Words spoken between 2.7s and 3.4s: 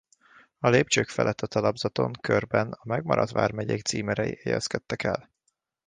a megmaradt